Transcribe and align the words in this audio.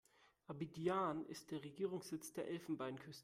Abidjan 0.47 1.27
ist 1.27 1.51
der 1.51 1.63
Regierungssitz 1.63 2.33
der 2.33 2.47
Elfenbeinküste. 2.47 3.19